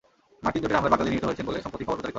মার্কিন 0.43 0.61
জোটের 0.63 0.77
হামলায় 0.77 0.91
বাগদাদি 0.93 1.11
নিহত 1.11 1.25
হয়েছেন 1.27 1.45
বলে 1.47 1.63
সম্প্রতি 1.63 1.83
খবর 1.85 1.93
প্রচারিত 1.95 2.05
হয়। 2.07 2.09